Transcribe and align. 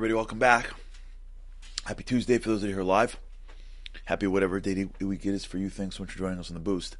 Everybody, 0.00 0.14
welcome 0.14 0.38
back. 0.38 0.70
Happy 1.84 2.02
Tuesday 2.02 2.38
for 2.38 2.48
those 2.48 2.62
who 2.62 2.68
are 2.68 2.72
here 2.72 2.82
live. 2.82 3.18
Happy 4.06 4.26
whatever 4.26 4.58
day 4.58 4.88
week 4.98 5.26
it 5.26 5.34
is 5.34 5.44
for 5.44 5.58
you. 5.58 5.68
Thanks 5.68 5.96
so 5.96 6.02
much 6.02 6.12
for 6.12 6.18
joining 6.18 6.38
us 6.38 6.48
on 6.48 6.54
the 6.54 6.60
boost. 6.60 6.96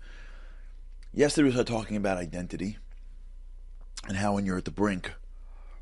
Yesterday 1.14 1.46
we 1.46 1.52
started 1.52 1.72
talking 1.72 1.96
about 1.96 2.18
identity 2.18 2.76
and 4.06 4.18
how 4.18 4.34
when 4.34 4.44
you're 4.44 4.58
at 4.58 4.66
the 4.66 4.70
brink, 4.70 5.14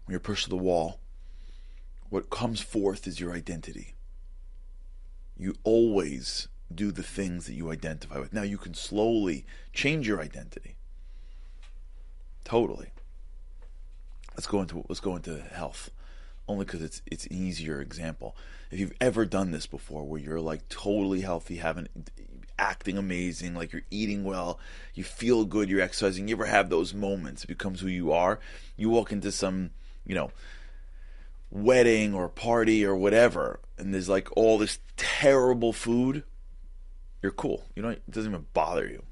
when 0.05 0.13
you're 0.13 0.21
pushed 0.21 0.45
to 0.45 0.49
the 0.49 0.57
wall, 0.57 1.01
what 2.09 2.31
comes 2.31 2.61
forth 2.61 3.05
is 3.09 3.19
your 3.19 3.33
identity. 3.33 3.97
You 5.37 5.57
always 5.65 6.47
do 6.73 6.93
the 6.93 7.03
things 7.03 7.47
that 7.47 7.55
you 7.55 7.73
identify 7.73 8.21
with. 8.21 8.33
Now 8.33 8.43
you 8.43 8.59
can 8.59 8.75
slowly 8.75 9.45
change 9.73 10.07
your 10.07 10.21
identity. 10.21 10.77
Totally. 12.45 12.93
Let's 14.37 14.47
go 14.47 14.61
into 14.61 14.85
let's 14.89 15.01
go 15.01 15.17
into 15.17 15.41
health 15.41 15.91
only 16.49 16.65
because 16.65 16.83
it's 16.83 17.03
it's 17.07 17.27
an 17.27 17.35
easier 17.35 17.81
example. 17.81 18.35
If 18.71 18.81
you've 18.81 18.95
ever 19.01 19.25
done 19.25 19.51
this 19.51 19.67
before, 19.67 20.05
where 20.05 20.21
you're 20.21 20.41
like 20.41 20.69
totally 20.69 21.21
healthy, 21.21 21.57
having 21.57 21.89
acting 22.59 22.99
amazing, 22.99 23.55
like 23.55 23.73
you're 23.73 23.83
eating 23.91 24.25
well, 24.25 24.59
you 24.95 25.05
feel 25.05 25.45
good, 25.45 25.69
you're 25.69 25.81
exercising. 25.81 26.27
You 26.27 26.37
ever 26.37 26.47
have 26.47 26.71
those 26.71 26.95
moments? 26.95 27.45
It 27.45 27.49
becomes 27.49 27.81
who 27.81 27.89
you 27.89 28.13
are. 28.13 28.41
You 28.77 28.91
walk 28.91 29.13
into 29.13 29.31
some, 29.31 29.71
you 30.07 30.15
know, 30.15 30.33
wedding 31.51 32.15
or 32.15 32.29
party 32.29 32.85
or 32.85 32.97
whatever, 32.97 33.61
and 33.77 33.93
there's 33.95 34.09
like 34.09 34.29
all 34.37 34.59
this 34.59 34.79
terrible 34.97 35.73
food. 35.73 36.25
You're 37.23 37.33
cool. 37.33 37.67
You 37.75 37.83
know, 37.83 37.91
it 37.91 38.11
doesn't 38.11 38.31
even 38.31 38.47
bother 38.55 38.87
you. 38.87 39.03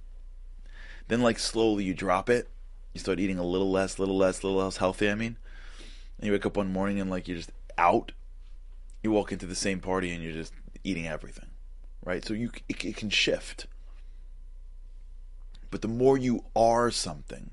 Then 1.09 1.23
like 1.23 1.39
slowly 1.39 1.85
you 1.85 1.95
drop 1.95 2.31
it. 2.31 2.49
You 2.95 3.01
start 3.01 3.21
eating 3.21 3.39
a 3.39 3.45
little 3.45 3.71
less, 3.71 3.99
little 3.99 4.17
less, 4.17 4.43
little 4.43 4.59
less 4.59 4.79
healthy. 4.79 5.11
I 5.11 5.15
mean 5.15 5.37
and 6.19 6.27
you 6.27 6.33
wake 6.33 6.47
up 6.47 6.57
one 6.57 6.73
morning 6.73 7.01
and 7.01 7.11
like 7.11 7.29
you're 7.29 7.37
just 7.37 7.53
out. 7.79 8.13
You 9.03 9.11
walk 9.11 9.33
into 9.33 9.47
the 9.47 9.55
same 9.55 9.81
party 9.81 10.13
and 10.13 10.23
you're 10.23 10.33
just 10.33 10.53
eating 10.83 11.07
everything, 11.07 11.51
right? 12.05 12.25
So 12.25 12.35
you 12.35 12.51
it, 12.69 12.85
it 12.85 12.97
can 12.97 13.11
shift. 13.11 13.67
But 15.71 15.83
the 15.83 15.89
more 15.89 16.17
you 16.17 16.45
are 16.55 16.91
something, 16.91 17.51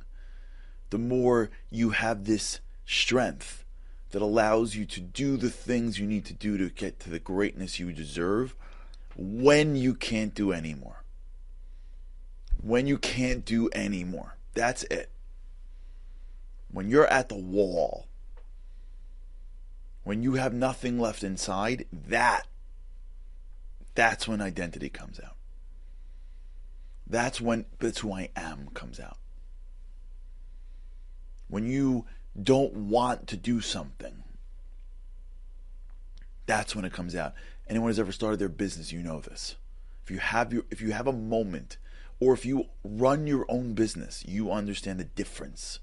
the 0.89 0.97
more 0.97 1.49
you 1.69 1.91
have 1.91 2.25
this 2.25 2.59
strength 2.85 3.65
that 4.11 4.21
allows 4.21 4.75
you 4.75 4.85
to 4.85 4.99
do 5.01 5.37
the 5.37 5.49
things 5.49 5.99
you 5.99 6.05
need 6.05 6.25
to 6.25 6.33
do 6.33 6.57
to 6.57 6.69
get 6.69 6.99
to 6.99 7.09
the 7.09 7.19
greatness 7.19 7.79
you 7.79 7.91
deserve 7.91 8.55
when 9.15 9.75
you 9.75 9.95
can't 9.95 10.35
do 10.35 10.51
anymore. 10.51 11.03
When 12.61 12.87
you 12.87 12.97
can't 12.97 13.43
do 13.43 13.69
anymore. 13.73 14.37
That's 14.53 14.83
it. 14.83 15.09
When 16.71 16.89
you're 16.89 17.07
at 17.07 17.29
the 17.29 17.35
wall, 17.35 18.07
when 20.03 20.21
you 20.21 20.33
have 20.33 20.53
nothing 20.53 20.99
left 20.99 21.23
inside, 21.23 21.85
that 21.91 22.47
that's 23.95 24.27
when 24.27 24.41
identity 24.41 24.89
comes 24.89 25.19
out. 25.23 25.35
That's 27.07 27.39
when 27.39 27.65
that's 27.79 27.99
who 27.99 28.13
I 28.13 28.29
am 28.35 28.69
comes 28.73 28.99
out. 28.99 29.17
When 31.47 31.67
you 31.67 32.05
don't 32.41 32.73
want 32.73 33.27
to 33.27 33.37
do 33.37 33.61
something, 33.61 34.23
that's 36.45 36.75
when 36.75 36.85
it 36.85 36.93
comes 36.93 37.15
out. 37.15 37.33
Anyone 37.67 37.89
who's 37.89 37.99
ever 37.99 38.11
started 38.11 38.39
their 38.39 38.49
business, 38.49 38.91
you 38.91 39.03
know 39.03 39.19
this. 39.19 39.55
If 40.03 40.11
you 40.11 40.19
have 40.19 40.51
your 40.51 40.63
if 40.69 40.81
you 40.81 40.91
have 40.91 41.07
a 41.07 41.13
moment 41.13 41.77
or 42.19 42.33
if 42.33 42.45
you 42.45 42.65
run 42.83 43.27
your 43.27 43.45
own 43.47 43.73
business, 43.73 44.23
you 44.27 44.51
understand 44.51 44.99
the 44.99 45.05
difference 45.05 45.79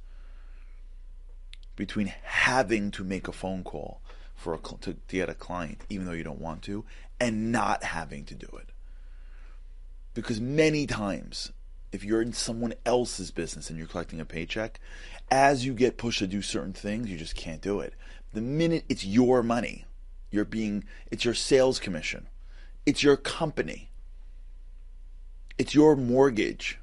between 1.77 2.13
having 2.25 2.91
to 2.91 3.05
make 3.05 3.29
a 3.29 3.33
phone 3.33 3.63
call 3.63 4.03
for 4.41 4.55
a, 4.55 4.59
to, 4.59 4.95
to 4.95 4.97
get 5.09 5.29
a 5.29 5.35
client, 5.35 5.83
even 5.91 6.07
though 6.07 6.13
you 6.13 6.25
don't 6.25 6.41
want 6.41 6.63
to, 6.63 6.83
and 7.21 7.53
not 7.53 7.85
having 7.85 8.25
to 8.25 8.35
do 8.35 8.49
it. 8.59 8.71
Because 10.15 10.41
many 10.41 10.87
times, 10.87 11.53
if 11.93 12.03
you're 12.03 12.23
in 12.23 12.33
someone 12.33 12.73
else's 12.87 13.31
business 13.31 13.69
and 13.69 13.79
you're 13.79 13.87
collecting 13.87 14.19
a 14.19 14.25
paycheck, 14.25 14.81
as 15.31 15.67
you 15.67 15.75
get 15.75 15.99
pushed 15.99 16.21
to 16.21 16.27
do 16.27 16.41
certain 16.41 16.73
things, 16.73 17.11
you 17.11 17.19
just 17.19 17.37
can't 17.37 17.61
do 17.61 17.81
it. 17.81 17.93
The 18.33 18.41
minute 18.41 18.85
it's 18.89 19.05
your 19.05 19.43
money, 19.43 19.85
you're 20.31 20.47
being, 20.47 20.85
it's 21.11 21.25
your 21.25 21.35
sales 21.35 21.79
commission, 21.79 22.27
it's 22.87 23.03
your 23.03 23.19
company, 23.19 23.91
it's 25.59 25.75
your 25.75 25.97
mortgage. 25.97 26.79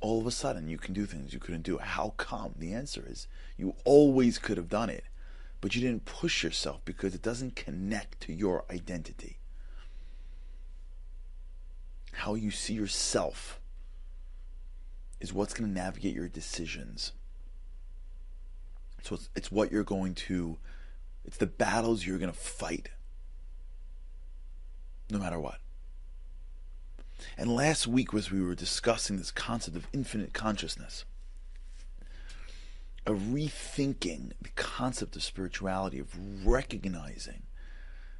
All 0.00 0.20
of 0.20 0.26
a 0.26 0.30
sudden, 0.30 0.68
you 0.68 0.78
can 0.78 0.94
do 0.94 1.04
things 1.04 1.34
you 1.34 1.38
couldn't 1.38 1.62
do. 1.62 1.78
How 1.78 2.14
come? 2.16 2.54
The 2.58 2.72
answer 2.72 3.04
is 3.06 3.28
you 3.58 3.74
always 3.84 4.38
could 4.38 4.56
have 4.56 4.68
done 4.70 4.88
it 4.88 5.04
but 5.66 5.74
you 5.74 5.80
didn't 5.80 6.04
push 6.04 6.44
yourself 6.44 6.80
because 6.84 7.12
it 7.12 7.22
doesn't 7.22 7.56
connect 7.56 8.20
to 8.20 8.32
your 8.32 8.64
identity. 8.70 9.40
How 12.12 12.36
you 12.36 12.52
see 12.52 12.74
yourself 12.74 13.58
is 15.20 15.32
what's 15.32 15.54
going 15.54 15.68
to 15.68 15.74
navigate 15.74 16.14
your 16.14 16.28
decisions. 16.28 17.14
So 19.02 19.16
it's, 19.16 19.28
it's 19.34 19.50
what 19.50 19.72
you're 19.72 19.82
going 19.82 20.14
to, 20.14 20.58
it's 21.24 21.38
the 21.38 21.48
battles 21.48 22.06
you're 22.06 22.18
going 22.18 22.32
to 22.32 22.38
fight, 22.38 22.90
no 25.10 25.18
matter 25.18 25.40
what. 25.40 25.58
And 27.36 27.52
last 27.52 27.88
week, 27.88 28.14
as 28.14 28.30
we 28.30 28.40
were 28.40 28.54
discussing 28.54 29.16
this 29.16 29.32
concept 29.32 29.76
of 29.76 29.88
infinite 29.92 30.32
consciousness, 30.32 31.04
of 33.06 33.18
rethinking 33.18 34.32
the 34.42 34.48
concept 34.56 35.14
of 35.14 35.22
spirituality, 35.22 35.98
of 35.98 36.46
recognizing 36.46 37.42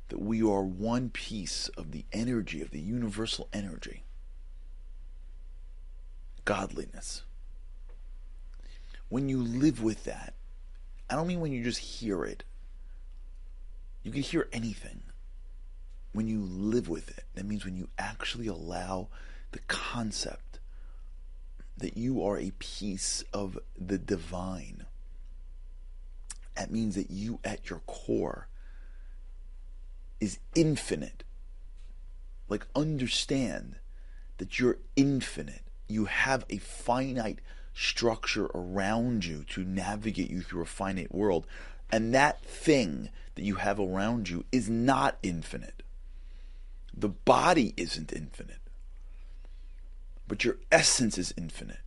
that 0.09 0.21
we 0.21 0.41
are 0.41 0.63
one 0.63 1.11
piece 1.11 1.69
of 1.77 1.91
the 1.91 2.05
energy, 2.13 2.63
of 2.63 2.71
the 2.71 2.81
universal 2.81 3.49
energy. 3.53 4.05
Godliness. 6.45 7.25
When 9.09 9.29
you 9.29 9.43
live 9.43 9.83
with 9.83 10.05
that, 10.05 10.35
I 11.11 11.17
don't 11.17 11.27
mean 11.27 11.41
when 11.41 11.53
you 11.53 11.65
just 11.65 11.81
hear 11.81 12.25
it. 12.25 12.45
You 14.05 14.13
can 14.13 14.23
hear 14.23 14.49
anything. 14.53 15.03
When 16.13 16.29
you 16.29 16.41
live 16.41 16.89
with 16.89 17.11
it, 17.11 17.25
that 17.35 17.45
means 17.45 17.65
when 17.65 17.77
you 17.77 17.89
actually 17.99 18.47
allow 18.47 19.09
the 19.51 19.59
concept 19.67 20.61
that 21.79 21.97
you 21.97 22.25
are 22.25 22.39
a 22.39 22.53
piece 22.59 23.23
of 23.33 23.59
the 23.79 23.99
divine. 23.99 24.87
That 26.57 26.71
means 26.71 26.95
that 26.95 27.11
you, 27.11 27.39
at 27.45 27.69
your 27.69 27.81
core, 27.81 28.49
is 30.21 30.39
infinite. 30.55 31.23
Like, 32.49 32.67
understand 32.75 33.77
that 34.39 34.59
you're 34.59 34.79
infinite. 34.95 35.63
You 35.89 36.07
have 36.07 36.47
a 36.49 36.59
finite 36.59 37.41
structure 37.75 38.47
around 38.55 39.27
you 39.27 39.45
to 39.45 39.63
navigate 39.63 40.31
you 40.31 40.41
through 40.41 40.63
a 40.63 40.67
finite 40.67 41.15
world. 41.15 41.47
And 41.93 42.15
that 42.15 42.43
thing 42.43 43.11
that 43.35 43.43
you 43.43 43.57
have 43.57 43.79
around 43.79 44.31
you 44.31 44.45
is 44.51 44.71
not 44.71 45.19
infinite. 45.23 45.83
The 46.97 47.11
body 47.11 47.75
isn't 47.77 48.13
infinite 48.13 48.66
but 50.37 50.45
your 50.45 50.59
essence 50.71 51.17
is 51.17 51.33
infinite. 51.39 51.81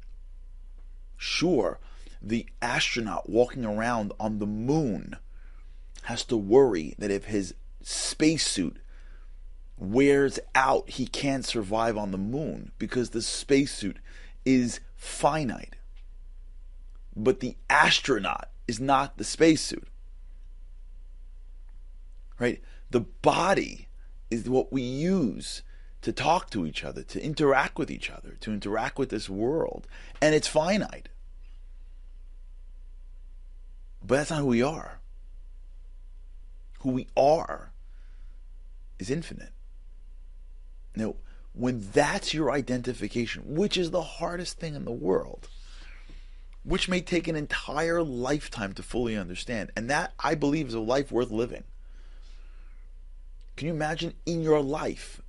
Sure, 1.18 1.80
the 2.20 2.48
astronaut 2.64 3.30
walking 3.30 3.64
around 3.64 4.12
on 4.20 4.40
the 4.40 4.48
moon 4.48 5.18
has 6.06 6.24
to 6.24 6.36
worry 6.36 6.96
that 6.98 7.12
if 7.12 7.26
his 7.26 7.54
spacesuit 7.84 8.78
wears 9.78 10.40
out, 10.56 10.90
he 10.90 11.06
can't 11.06 11.46
survive 11.46 11.96
on 11.96 12.10
the 12.10 12.18
moon 12.18 12.72
because 12.80 13.12
the 13.12 13.22
spacesuit 13.22 13.98
is 14.46 14.80
finite. 14.96 15.76
But 17.16 17.42
the 17.42 17.56
astronaut 17.70 18.50
is 18.68 18.80
not 18.80 19.18
the 19.18 19.24
spacesuit. 19.24 19.88
Right? 22.40 22.64
The 22.90 23.02
body 23.02 23.90
is 24.32 24.50
what 24.50 24.74
we 24.74 24.82
use 24.82 25.62
to 26.02 26.14
talk 26.14 26.50
to 26.52 26.66
each 26.66 26.84
other, 26.84 27.04
to 27.04 27.22
interact 27.22 27.78
with 27.78 27.92
each 27.92 28.10
other, 28.10 28.38
to 28.40 28.54
interact 28.54 28.98
with 28.98 29.10
this 29.10 29.30
world. 29.30 29.88
And 30.22 30.34
it's 30.34 30.48
finite. 30.48 31.10
But 34.02 34.16
that's 34.16 34.32
not 34.32 34.40
who 34.40 34.48
we 34.48 34.64
are. 34.64 35.00
Who 36.80 36.92
we 36.92 37.08
are 37.18 37.72
is 38.98 39.10
infinite. 39.10 39.52
Now, 40.96 41.16
when 41.54 41.90
that's 41.92 42.34
your 42.34 42.52
identification, 42.52 43.44
which 43.56 43.76
is 43.78 43.92
the 43.92 44.02
hardest 44.02 44.60
thing 44.60 44.76
in 44.76 44.86
the 44.86 44.92
world, 44.92 45.50
which 46.64 46.88
may 46.88 47.02
take 47.02 47.28
an 47.28 47.36
entire 47.36 48.02
lifetime 48.04 48.74
to 48.74 48.84
fully 48.84 49.18
understand, 49.18 49.72
and 49.76 49.90
that 49.90 50.14
I 50.20 50.36
believe 50.36 50.68
is 50.68 50.74
a 50.74 50.80
life 50.80 51.12
worth 51.12 51.32
living. 51.32 51.64
Can 53.58 53.68
you 53.68 53.74
imagine 53.74 54.14
in 54.26 54.42
your 54.42 54.62
life 54.62 55.22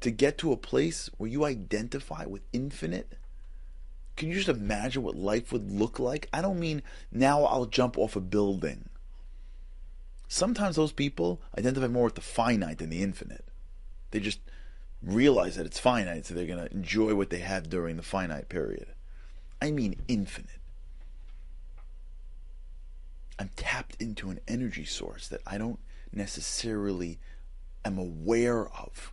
to 0.00 0.10
get 0.10 0.38
to 0.38 0.52
a 0.52 0.56
place 0.56 1.10
where 1.18 1.28
you 1.28 1.44
identify 1.44 2.24
with 2.24 2.42
infinite 2.52 3.12
can 4.16 4.28
you 4.28 4.34
just 4.34 4.48
imagine 4.48 5.02
what 5.02 5.16
life 5.16 5.52
would 5.52 5.70
look 5.70 5.98
like 5.98 6.28
i 6.32 6.40
don't 6.40 6.60
mean 6.60 6.82
now 7.12 7.44
i'll 7.44 7.66
jump 7.66 7.98
off 7.98 8.16
a 8.16 8.20
building 8.20 8.88
Sometimes 10.32 10.76
those 10.76 10.92
people 10.92 11.40
identify 11.58 11.88
more 11.88 12.04
with 12.04 12.14
the 12.14 12.20
finite 12.20 12.78
than 12.78 12.88
the 12.88 13.02
infinite. 13.02 13.44
They 14.12 14.20
just 14.20 14.38
realize 15.02 15.56
that 15.56 15.66
it's 15.66 15.80
finite, 15.80 16.24
so 16.24 16.34
they're 16.34 16.46
going 16.46 16.64
to 16.64 16.72
enjoy 16.72 17.16
what 17.16 17.30
they 17.30 17.40
have 17.40 17.68
during 17.68 17.96
the 17.96 18.04
finite 18.04 18.48
period. 18.48 18.86
I 19.60 19.72
mean 19.72 19.96
infinite. 20.06 20.60
I'm 23.40 23.50
tapped 23.56 24.00
into 24.00 24.30
an 24.30 24.38
energy 24.46 24.84
source 24.84 25.26
that 25.26 25.40
I 25.48 25.58
don't 25.58 25.80
necessarily 26.12 27.18
am 27.84 27.98
aware 27.98 28.68
of. 28.68 29.12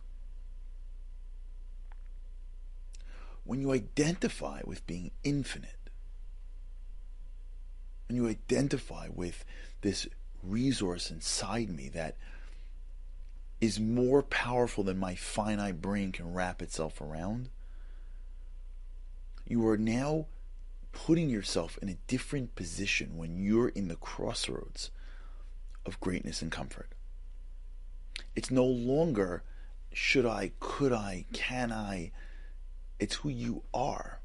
When 3.48 3.62
you 3.62 3.72
identify 3.72 4.60
with 4.66 4.86
being 4.86 5.10
infinite, 5.24 5.88
when 8.06 8.16
you 8.16 8.28
identify 8.28 9.08
with 9.08 9.42
this 9.80 10.06
resource 10.42 11.10
inside 11.10 11.70
me 11.70 11.88
that 11.88 12.18
is 13.58 13.80
more 13.80 14.22
powerful 14.22 14.84
than 14.84 14.98
my 14.98 15.14
finite 15.14 15.80
brain 15.80 16.12
can 16.12 16.34
wrap 16.34 16.60
itself 16.60 17.00
around, 17.00 17.48
you 19.46 19.66
are 19.66 19.78
now 19.78 20.26
putting 20.92 21.30
yourself 21.30 21.78
in 21.80 21.88
a 21.88 21.96
different 22.06 22.54
position 22.54 23.16
when 23.16 23.38
you're 23.42 23.70
in 23.70 23.88
the 23.88 23.96
crossroads 23.96 24.90
of 25.86 25.98
greatness 26.00 26.42
and 26.42 26.52
comfort. 26.52 26.90
It's 28.36 28.50
no 28.50 28.66
longer 28.66 29.42
should 29.90 30.26
I, 30.26 30.52
could 30.60 30.92
I, 30.92 31.24
can 31.32 31.72
I. 31.72 32.12
It's 32.98 33.16
who 33.16 33.28
you 33.28 33.62
are. 33.72 34.20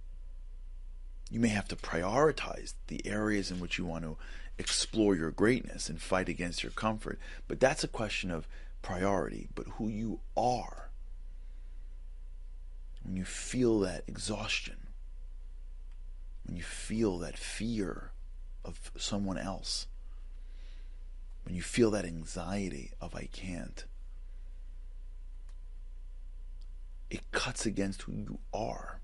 You 1.29 1.39
may 1.39 1.49
have 1.49 1.67
to 1.69 1.75
prioritize 1.75 2.73
the 2.87 3.05
areas 3.05 3.51
in 3.51 3.59
which 3.59 3.77
you 3.77 3.85
want 3.85 4.03
to 4.03 4.17
explore 4.57 5.15
your 5.15 5.31
greatness 5.31 5.89
and 5.89 6.01
fight 6.01 6.29
against 6.29 6.63
your 6.63 6.71
comfort, 6.71 7.19
but 7.47 7.59
that's 7.59 7.83
a 7.83 7.87
question 7.87 8.29
of 8.29 8.47
priority, 8.81 9.47
but 9.55 9.65
who 9.77 9.87
you 9.87 10.19
are. 10.37 10.89
When 13.03 13.15
you 13.15 13.25
feel 13.25 13.79
that 13.79 14.03
exhaustion, 14.07 14.87
when 16.45 16.55
you 16.55 16.63
feel 16.63 17.17
that 17.19 17.37
fear 17.37 18.11
of 18.63 18.91
someone 18.97 19.37
else, 19.37 19.87
when 21.45 21.55
you 21.55 21.61
feel 21.61 21.91
that 21.91 22.05
anxiety 22.05 22.91
of 23.01 23.15
I 23.15 23.27
can't, 23.31 23.85
it 27.13 27.31
cuts 27.31 27.67
against 27.67 28.01
who 28.01 28.13
you 28.13 28.39
are, 28.51 28.99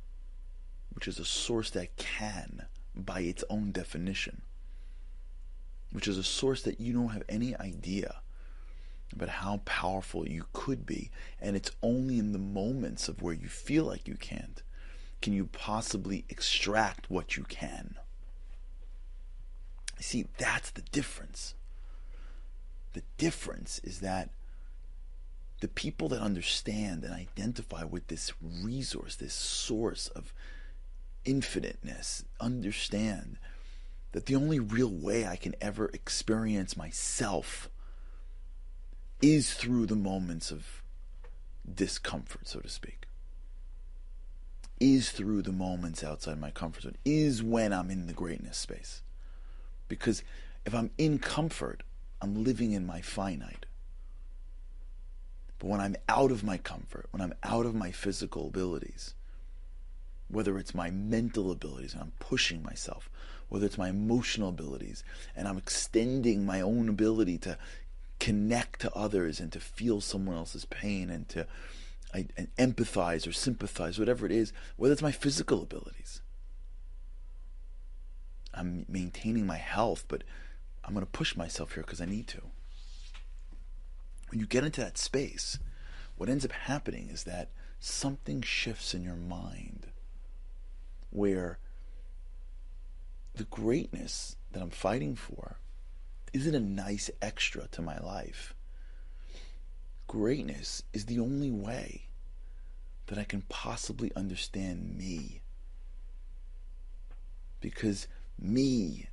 which 0.90 1.08
is 1.08 1.20
a 1.20 1.26
source 1.26 1.70
that 1.70 1.96
can, 1.96 2.66
by 2.96 3.20
its 3.20 3.44
own 3.52 3.72
definition, 3.72 4.42
which 5.92 6.08
is 6.08 6.18
a 6.18 6.24
source 6.24 6.64
that 6.64 6.82
you 6.82 6.92
don't 6.92 7.10
have 7.10 7.22
any 7.30 7.56
idea 7.58 8.22
about 9.14 9.30
how 9.30 9.62
powerful 9.64 10.28
you 10.28 10.46
could 10.54 10.88
be. 10.88 11.12
And 11.40 11.56
it's 11.56 11.70
only 11.84 12.18
in 12.18 12.32
the 12.32 12.40
moments 12.40 13.08
of 13.08 13.22
where 13.22 13.34
you 13.34 13.48
feel 13.48 13.86
like 13.86 14.08
you 14.08 14.16
can't 14.16 14.64
can 15.22 15.34
you 15.34 15.46
possibly 15.46 16.26
extract 16.30 17.12
what 17.12 17.36
you 17.36 17.44
can. 17.44 17.96
See, 20.00 20.28
that's 20.38 20.72
the 20.72 20.82
difference. 20.82 21.56
The 22.94 23.04
difference 23.18 23.80
is 23.84 24.00
that 24.00 24.30
the 25.60 25.68
people 25.68 26.08
that 26.10 26.22
understand 26.22 27.04
and 27.04 27.14
identify 27.14 27.84
with 27.84 28.08
this 28.08 28.32
resource, 28.42 29.16
this 29.16 29.34
source 29.34 30.08
of 30.10 30.34
infiniteness, 31.26 32.24
understand 32.40 33.38
that 34.12 34.26
the 34.26 34.36
only 34.36 34.60
real 34.60 34.90
way 34.90 35.28
I 35.28 35.36
can 35.36 35.56
ever 35.62 35.90
experience 35.94 36.78
myself 36.78 37.70
is 39.22 39.54
through 39.54 39.86
the 39.86 39.96
moments 39.96 40.50
of 40.50 40.82
discomfort, 41.72 42.48
so 42.48 42.60
to 42.60 42.70
speak. 42.70 43.06
Is 44.80 45.12
through 45.12 45.42
the 45.42 45.52
moments 45.52 46.04
outside 46.06 46.40
my 46.40 46.52
comfort 46.52 46.84
zone, 46.84 46.96
is 47.04 47.44
when 47.44 47.74
I'm 47.74 47.92
in 47.92 48.08
the 48.08 48.14
greatness 48.14 48.58
space. 48.58 49.02
Because 49.90 50.24
if 50.66 50.74
I'm 50.74 50.92
in 50.98 51.20
comfort, 51.20 51.84
I'm 52.22 52.44
living 52.46 52.72
in 52.72 52.86
my 52.86 53.02
finite. 53.02 53.66
But 55.60 55.68
when 55.68 55.82
I'm 55.82 55.98
out 56.08 56.32
of 56.32 56.44
my 56.44 56.58
comfort, 56.58 57.08
when 57.12 57.22
I'm 57.22 57.34
out 57.44 57.66
of 57.66 57.76
my 57.76 57.92
physical 57.92 58.48
abilities, 58.48 59.14
whether 60.30 60.58
it's 60.58 60.74
my 60.74 60.90
mental 60.90 61.52
abilities 61.52 61.94
and 61.94 62.02
I'm 62.02 62.14
pushing 62.20 62.64
myself, 62.64 63.10
whether 63.50 63.66
it's 63.66 63.78
my 63.78 63.90
emotional 63.90 64.50
abilities 64.50 65.04
and 65.36 65.48
I'm 65.48 65.58
extending 65.58 66.46
my 66.46 66.62
own 66.62 66.88
ability 66.88 67.38
to 67.40 67.58
connect 68.20 68.82
to 68.82 68.94
others 68.94 69.40
and 69.40 69.52
to 69.52 69.60
feel 69.60 70.02
someone 70.02 70.38
else's 70.38 70.66
pain 70.66 71.10
and 71.10 71.28
to 71.30 71.46
I, 72.14 72.28
and 72.38 72.48
empathize 72.58 73.28
or 73.28 73.32
sympathize, 73.32 74.00
whatever 74.00 74.26
it 74.26 74.32
is, 74.32 74.52
whether 74.78 74.94
it's 74.94 75.02
my 75.02 75.12
physical 75.12 75.62
abilities. 75.62 76.22
I'm 78.54 78.86
maintaining 78.90 79.46
my 79.46 79.58
health, 79.58 80.06
but 80.08 80.24
I'm 80.84 80.94
going 80.94 81.06
to 81.06 81.12
push 81.12 81.36
myself 81.36 81.74
here 81.74 81.84
because 81.84 82.02
I 82.02 82.06
need 82.06 82.28
to. 82.30 82.42
When 84.30 84.40
you 84.40 84.46
get 84.46 84.64
into 84.64 84.82
that 84.82 84.98
space, 84.98 85.60
what 86.16 86.30
ends 86.30 86.46
up 86.46 86.52
happening 86.52 87.10
is 87.10 87.24
that 87.24 87.50
something 87.80 88.42
shifts 88.42 88.94
in 88.94 89.04
your 89.04 89.16
mind 89.16 89.88
where 91.10 91.60
the 93.34 93.46
greatness 93.46 94.36
that 94.52 94.62
I'm 94.62 94.70
fighting 94.70 95.16
for 95.16 95.58
isn't 96.34 96.54
a 96.54 96.60
nice 96.60 97.10
extra 97.22 97.68
to 97.72 97.82
my 97.82 97.98
life. 98.00 98.54
Greatness 100.08 100.84
is 100.94 101.06
the 101.06 101.20
only 101.20 101.52
way 101.52 102.10
that 103.08 103.18
I 103.18 103.24
can 103.24 103.42
possibly 103.50 104.12
understand 104.16 104.98
me. 104.98 105.42
Because 107.62 108.08
me 108.38 109.08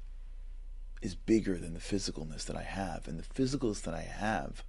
is 1.00 1.14
bigger 1.14 1.56
than 1.56 1.74
the 1.74 1.80
physicalness 1.80 2.44
that 2.46 2.56
I 2.56 2.62
have. 2.62 3.08
And 3.08 3.19
the 3.19 3.22
physicalness 3.22 3.82
that 3.82 3.94
I 3.94 4.02
have, 4.02 4.64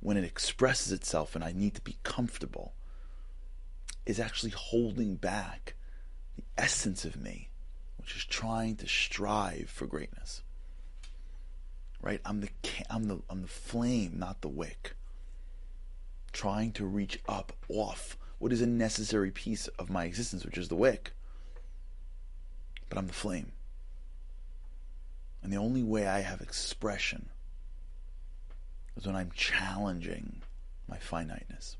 when 0.00 0.16
it 0.16 0.24
expresses 0.24 0.92
itself 0.92 1.34
and 1.34 1.44
I 1.44 1.52
need 1.52 1.74
to 1.74 1.80
be 1.80 1.98
comfortable, 2.02 2.74
is 4.06 4.18
actually 4.18 4.50
holding 4.50 5.16
back 5.16 5.74
the 6.36 6.44
essence 6.56 7.04
of 7.04 7.16
me, 7.16 7.48
which 7.98 8.16
is 8.16 8.24
trying 8.24 8.76
to 8.76 8.88
strive 8.88 9.70
for 9.70 9.86
greatness 9.86 10.42
right? 12.02 12.20
I'm 12.24 12.40
the 12.40 12.48
I'm 12.88 13.04
the 13.04 13.20
I'm 13.28 13.42
the 13.42 13.48
flame, 13.48 14.14
not 14.16 14.40
the 14.40 14.48
wick. 14.48 14.94
Trying 16.32 16.72
to 16.72 16.86
reach 16.86 17.20
up 17.28 17.52
off 17.68 18.16
what 18.38 18.52
is 18.52 18.62
a 18.62 18.66
necessary 18.66 19.30
piece 19.30 19.68
of 19.68 19.90
my 19.90 20.04
existence, 20.04 20.44
which 20.44 20.58
is 20.58 20.68
the 20.68 20.76
wick. 20.76 21.12
But 22.88 22.98
I'm 22.98 23.06
the 23.06 23.12
flame. 23.12 23.52
And 25.42 25.52
the 25.52 25.58
only 25.58 25.82
way 25.82 26.06
I 26.06 26.20
have 26.20 26.40
expression 26.40 27.30
is 28.96 29.06
when 29.06 29.16
I'm 29.16 29.30
challenging 29.34 30.42
my 30.88 30.98
finiteness. 30.98 31.76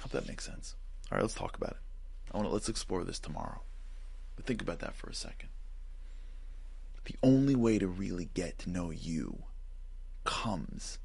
Hope 0.00 0.12
that 0.12 0.28
makes 0.28 0.44
sense. 0.44 0.76
All 1.10 1.16
right, 1.16 1.22
let's 1.22 1.34
talk 1.34 1.56
about 1.56 1.72
it. 1.72 1.76
I 2.32 2.36
want 2.36 2.48
to 2.48 2.52
let's 2.52 2.68
explore 2.68 3.04
this 3.04 3.18
tomorrow. 3.18 3.60
But 4.36 4.46
think 4.46 4.62
about 4.62 4.78
that 4.80 4.94
for 4.94 5.10
a 5.10 5.14
second. 5.14 5.50
The 7.04 7.16
only 7.22 7.54
way 7.54 7.78
to 7.78 7.86
really 7.86 8.30
get 8.32 8.58
to 8.60 8.70
know 8.70 8.90
you 8.90 9.44
comes 10.24 10.98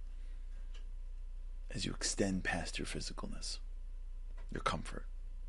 as 1.71 1.85
you 1.85 1.91
extend 1.91 2.43
past 2.43 2.77
your 2.77 2.85
physicalness, 2.85 3.59
your 4.51 4.61
comfort, 4.61 5.05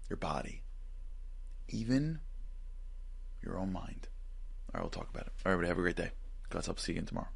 your 0.08 0.16
body, 0.16 0.62
even 1.68 2.20
your 3.42 3.58
own 3.58 3.72
mind. 3.72 4.08
All 4.68 4.80
right, 4.80 4.82
we'll 4.82 4.90
talk 4.90 5.10
about 5.10 5.26
it. 5.26 5.32
All 5.44 5.52
right, 5.52 5.52
everybody, 5.52 5.68
have 5.68 5.78
a 5.78 5.82
great 5.82 5.96
day. 5.96 6.10
God's 6.50 6.66
help. 6.66 6.80
See 6.80 6.92
you 6.92 6.98
again 6.98 7.06
tomorrow. 7.06 7.28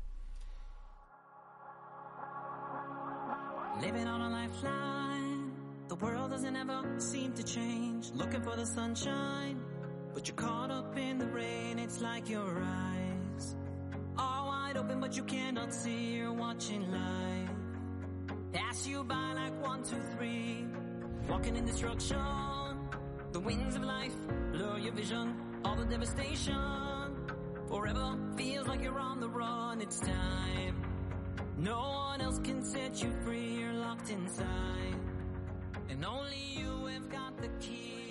Living 3.80 4.06
on 4.06 4.20
a 4.20 4.28
lifeline. 4.28 5.52
The 5.88 5.96
world 5.96 6.30
doesn't 6.30 6.56
ever 6.56 6.82
seem 6.98 7.32
to 7.34 7.42
change. 7.42 8.10
Looking 8.14 8.42
for 8.42 8.56
the 8.56 8.66
sunshine. 8.66 9.60
But 10.14 10.28
you're 10.28 10.36
caught 10.36 10.70
up 10.70 10.96
in 10.96 11.18
the 11.18 11.26
rain. 11.26 11.78
It's 11.78 12.00
like 12.00 12.28
your 12.28 12.62
eyes 12.62 13.56
are 14.18 14.46
wide 14.46 14.76
open, 14.76 15.00
but 15.00 15.16
you 15.16 15.24
cannot 15.24 15.72
see. 15.72 16.14
You're 16.14 16.32
watching 16.32 16.90
life 16.90 17.50
pass 18.52 18.86
you 18.86 19.02
by 19.04 19.32
like 19.34 19.62
one, 19.62 19.82
two, 19.82 19.96
three. 20.16 20.64
Walking 21.28 21.56
in 21.56 21.64
destruction. 21.64 22.16
The 23.32 23.40
winds 23.40 23.76
of 23.76 23.82
life 23.82 24.14
blur 24.52 24.78
your 24.78 24.92
vision. 24.92 25.34
All 25.64 25.76
the 25.76 25.84
devastation. 25.84 27.16
Forever 27.68 28.18
feels 28.36 28.66
like 28.66 28.82
you're 28.82 28.98
on 28.98 29.20
the 29.20 29.28
run. 29.28 29.80
It's 29.80 30.00
time. 30.00 30.91
No 31.58 31.78
one 31.78 32.20
else 32.20 32.38
can 32.38 32.64
set 32.64 33.02
you 33.02 33.12
free. 33.24 33.58
You're 33.60 33.74
locked 33.74 34.10
inside. 34.10 34.96
And 35.90 36.04
only 36.04 36.42
you 36.56 36.86
have 36.86 37.08
got 37.10 37.36
the 37.38 37.48
key. 37.60 38.01